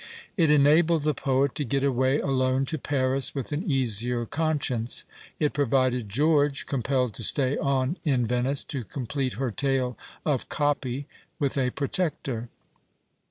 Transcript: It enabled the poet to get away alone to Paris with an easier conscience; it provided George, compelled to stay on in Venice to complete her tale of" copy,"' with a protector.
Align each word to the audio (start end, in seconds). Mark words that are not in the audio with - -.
It 0.35 0.49
enabled 0.49 1.03
the 1.03 1.13
poet 1.13 1.53
to 1.53 1.63
get 1.63 1.83
away 1.83 2.17
alone 2.17 2.65
to 2.65 2.79
Paris 2.79 3.35
with 3.35 3.51
an 3.51 3.61
easier 3.69 4.25
conscience; 4.25 5.05
it 5.37 5.53
provided 5.53 6.09
George, 6.09 6.65
compelled 6.65 7.13
to 7.13 7.23
stay 7.23 7.55
on 7.59 7.97
in 8.03 8.25
Venice 8.25 8.63
to 8.63 8.83
complete 8.83 9.33
her 9.33 9.51
tale 9.51 9.95
of" 10.25 10.49
copy,"' 10.59 11.05
with 11.37 11.55
a 11.55 11.69
protector. 11.69 12.49